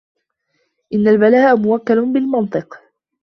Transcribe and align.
إنَّ 0.93 1.07
الْبَلَاءَ 1.07 1.55
مُوَكَّلٌ 1.57 2.13
بِالْمَنْطِقِ 2.13 2.81